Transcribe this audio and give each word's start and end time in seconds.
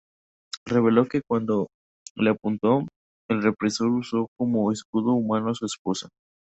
Reveló 0.65 1.05
que, 1.05 1.21
cuando 1.21 1.67
le 2.15 2.31
apuntó, 2.31 2.87
el 3.29 3.43
represor 3.43 3.89
usó 3.91 4.25
como 4.35 4.71
escudo 4.71 5.11
humano 5.13 5.51
a 5.51 5.53
su 5.53 5.67
esposa. 5.67 6.09